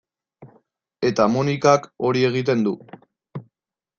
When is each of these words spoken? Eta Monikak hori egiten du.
Eta 1.09 1.27
Monikak 1.33 1.85
hori 2.09 2.25
egiten 2.31 2.65
du. 2.69 2.73